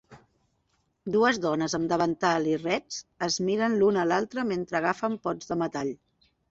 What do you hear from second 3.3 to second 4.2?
es miren l'una a